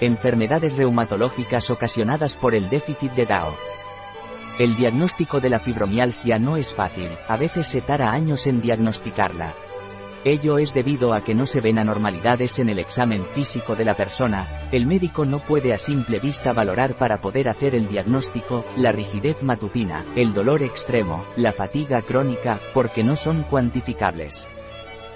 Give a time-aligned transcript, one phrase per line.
[0.00, 3.56] Enfermedades reumatológicas ocasionadas por el déficit de DAO.
[4.60, 9.54] El diagnóstico de la fibromialgia no es fácil, a veces se tarda años en diagnosticarla.
[10.24, 13.94] Ello es debido a que no se ven anormalidades en el examen físico de la
[13.94, 18.92] persona, el médico no puede a simple vista valorar para poder hacer el diagnóstico, la
[18.92, 24.46] rigidez matutina, el dolor extremo, la fatiga crónica, porque no son cuantificables.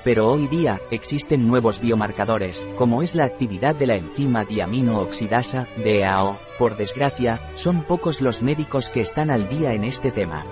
[0.05, 6.39] Pero hoy día, existen nuevos biomarcadores, como es la actividad de la enzima diamino-oxidasa, DAO.
[6.59, 10.45] Por desgracia, son pocos los médicos que están al día en este tema.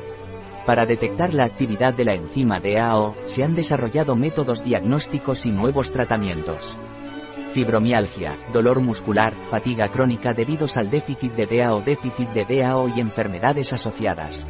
[0.67, 5.91] Para detectar la actividad de la enzima DAO, se han desarrollado métodos diagnósticos y nuevos
[5.91, 6.79] tratamientos.
[7.53, 13.73] Fibromialgia, dolor muscular, fatiga crónica debidos al déficit de DAO, déficit de DAO y enfermedades
[13.73, 14.47] asociadas.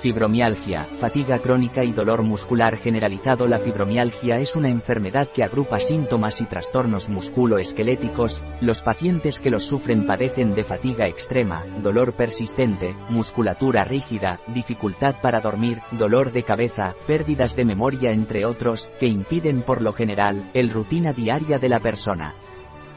[0.00, 6.40] Fibromialgia, fatiga crónica y dolor muscular generalizado La fibromialgia es una enfermedad que agrupa síntomas
[6.40, 13.84] y trastornos musculoesqueléticos, los pacientes que los sufren padecen de fatiga extrema, dolor persistente, musculatura
[13.84, 19.82] rígida, dificultad para dormir, dolor de cabeza, pérdidas de memoria entre otros, que impiden por
[19.82, 22.34] lo general, el rutina diaria de la persona.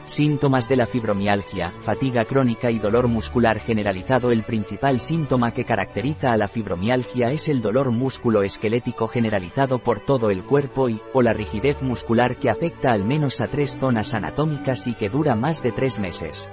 [0.06, 6.34] Síntomas de la fibromialgia, fatiga crónica y dolor muscular generalizado El principal síntoma que caracteriza
[6.34, 11.32] a la fibromialgia es el dolor músculo-esquelético generalizado por todo el cuerpo y, o la
[11.32, 15.72] rigidez muscular que afecta al menos a tres zonas anatómicas y que dura más de
[15.72, 16.52] tres meses.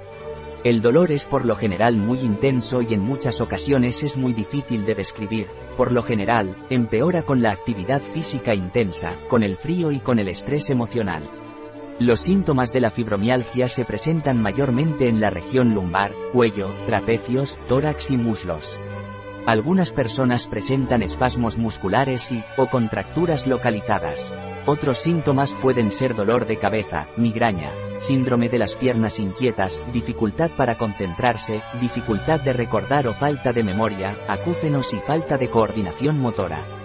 [0.63, 4.85] El dolor es por lo general muy intenso y en muchas ocasiones es muy difícil
[4.85, 9.99] de describir, por lo general, empeora con la actividad física intensa, con el frío y
[9.99, 11.40] con el estrés emocional.
[11.99, 18.11] Los síntomas de la fibromialgia se presentan mayormente en la región lumbar, cuello, trapecios, tórax
[18.11, 18.79] y muslos.
[19.45, 24.31] Algunas personas presentan espasmos musculares y, o contracturas localizadas.
[24.67, 30.75] Otros síntomas pueden ser dolor de cabeza, migraña, síndrome de las piernas inquietas, dificultad para
[30.75, 36.80] concentrarse, dificultad de recordar o falta de memoria, acúfenos y falta de coordinación motora.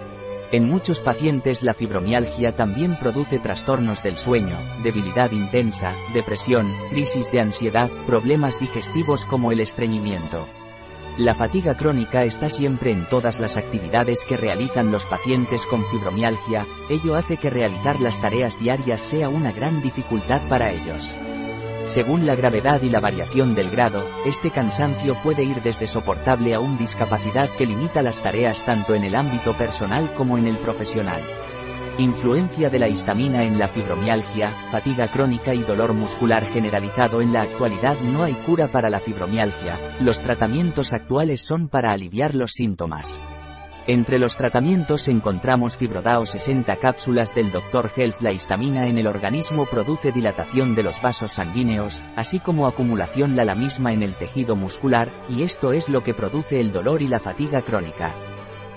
[0.51, 7.41] En muchos pacientes la fibromialgia también produce trastornos del sueño, debilidad intensa, depresión, crisis de
[7.41, 10.47] ansiedad, problemas digestivos como el estreñimiento.
[11.17, 16.65] La fatiga crónica está siempre en todas las actividades que realizan los pacientes con fibromialgia,
[16.89, 21.17] ello hace que realizar las tareas diarias sea una gran dificultad para ellos.
[21.87, 26.59] Según la gravedad y la variación del grado, este cansancio puede ir desde soportable a
[26.59, 31.21] un discapacidad que limita las tareas tanto en el ámbito personal como en el profesional.
[31.97, 37.43] Influencia de la histamina en la fibromialgia, fatiga crónica y dolor muscular generalizado En la
[37.43, 43.17] actualidad no hay cura para la fibromialgia, los tratamientos actuales son para aliviar los síntomas.
[43.89, 47.89] Entre los tratamientos encontramos Fibrodao 60 cápsulas del Dr.
[47.95, 48.19] Health.
[48.19, 53.45] La histamina en el organismo produce dilatación de los vasos sanguíneos, así como acumulación de
[53.45, 57.07] la misma en el tejido muscular, y esto es lo que produce el dolor y
[57.07, 58.11] la fatiga crónica.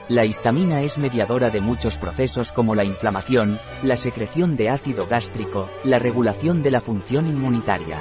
[0.09, 5.69] La histamina es mediadora de muchos procesos como la inflamación, la secreción de ácido gástrico,
[5.82, 8.00] la regulación de la función inmunitaria.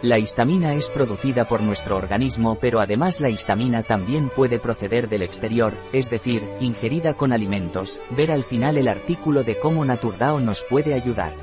[0.00, 5.22] La histamina es producida por nuestro organismo pero además la histamina también puede proceder del
[5.22, 7.98] exterior, es decir, ingerida con alimentos.
[8.10, 11.34] Ver al final el artículo de cómo Naturdao nos puede ayudar.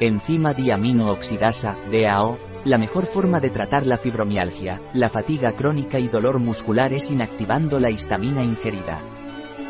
[0.00, 6.08] Enzima diamino oxidasa, DAO, la mejor forma de tratar la fibromialgia, la fatiga crónica y
[6.08, 9.13] dolor muscular es inactivando la histamina ingerida.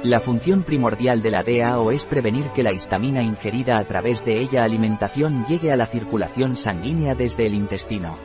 [0.04, 4.38] La función primordial de la DAO es prevenir que la histamina ingerida a través de
[4.38, 8.18] ella alimentación llegue a la circulación sanguínea desde el intestino.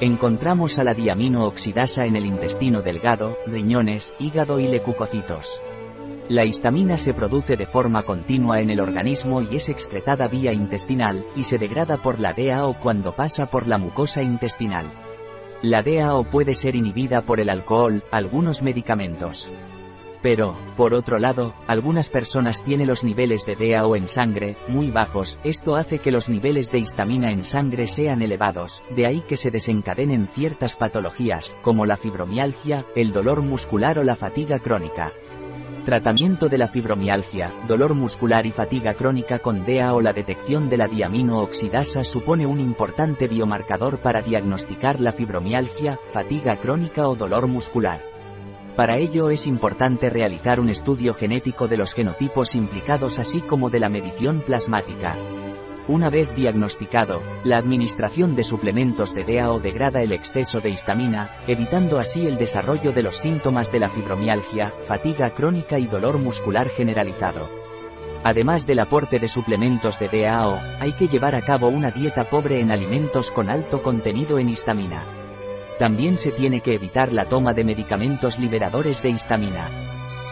[0.00, 5.60] Encontramos a la diamino oxidasa en el intestino delgado, riñones, hígado y leucocitos.
[6.28, 11.26] La histamina se produce de forma continua en el organismo y es excretada vía intestinal,
[11.34, 14.86] y se degrada por la DAO cuando pasa por la mucosa intestinal.
[15.62, 19.50] La DAO puede ser inhibida por el alcohol, algunos medicamentos.
[20.22, 25.38] Pero, por otro lado, algunas personas tienen los niveles de DAO en sangre muy bajos,
[25.44, 29.50] esto hace que los niveles de histamina en sangre sean elevados, de ahí que se
[29.50, 35.12] desencadenen ciertas patologías, como la fibromialgia, el dolor muscular o la fatiga crónica.
[35.84, 40.76] Tratamiento de la fibromialgia, dolor muscular y fatiga crónica con DA o la detección de
[40.76, 48.17] la diamino-oxidasa supone un importante biomarcador para diagnosticar la fibromialgia, fatiga crónica o dolor muscular.
[48.78, 53.80] Para ello es importante realizar un estudio genético de los genotipos implicados así como de
[53.80, 55.16] la medición plasmática.
[55.88, 61.98] Una vez diagnosticado, la administración de suplementos de DAO degrada el exceso de histamina, evitando
[61.98, 67.50] así el desarrollo de los síntomas de la fibromialgia, fatiga crónica y dolor muscular generalizado.
[68.22, 72.60] Además del aporte de suplementos de DAO, hay que llevar a cabo una dieta pobre
[72.60, 75.27] en alimentos con alto contenido en histamina.
[75.78, 79.68] También se tiene que evitar la toma de medicamentos liberadores de histamina.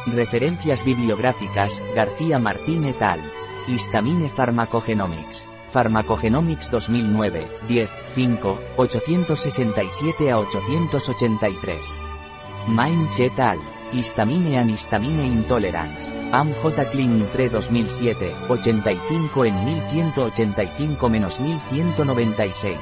[0.07, 3.21] Referencias bibliográficas, García Martín et al.
[3.69, 5.49] Histamine Pharmacogenomics.
[5.73, 11.85] Pharmacogenomics 2009, 10, 5, 867 a 883.
[12.69, 13.59] Mind et al.
[13.93, 16.13] Histamine and Histamine Intolerance.
[16.33, 19.55] AMJ Clean Nutre 2007, 85 en
[20.15, 22.77] 1185-1196.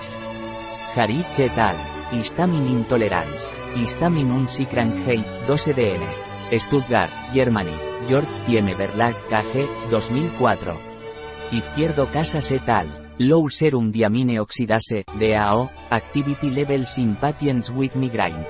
[0.97, 1.94] Harich et al.
[2.13, 3.55] Histamine Intolerance.
[3.77, 6.03] Histamine Unsikrankheit, 2 EDN.
[6.59, 7.75] Stuttgart, Germany.
[8.09, 8.77] George M.
[8.77, 10.75] Verlag KG, 2004.
[11.53, 12.63] Izquierdo Casas et.
[13.19, 18.45] Low Serum Diamine Oxidase, DAO, Activity Levels in Patients with Migraine.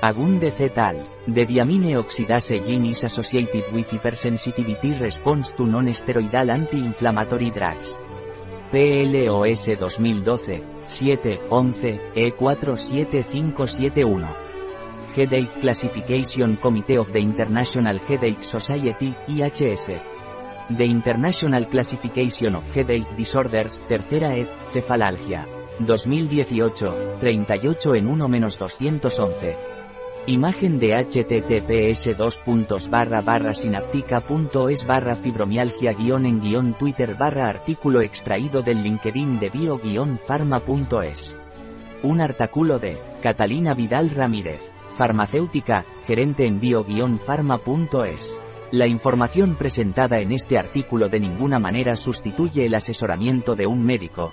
[0.00, 0.96] Agunde et al.
[1.26, 7.98] The diamine oxidase gene is associated with hypersensitivity response to non-steroidal anti-inflammatory drugs.
[8.74, 14.26] PLOS 2012, 7, 11, E47571.
[15.14, 20.02] Headache Classification Committee of the International Headache Society, IHS.
[20.70, 25.46] The International Classification of Headache Disorders, tercera ed, cefalalgia.
[25.78, 29.73] 2018, 38 en 1-211.
[30.26, 37.46] Imagen de https dos puntos barra barra sinaptica.es barra fibromialgia guion en guion twitter barra
[37.46, 39.78] artículo extraído del LinkedIn de bio
[40.26, 41.36] farma.es.
[42.02, 44.62] Un artículo de Catalina Vidal Ramírez,
[44.94, 46.86] farmacéutica, gerente en bio
[47.18, 48.40] farma.es.
[48.70, 54.32] La información presentada en este artículo de ninguna manera sustituye el asesoramiento de un médico,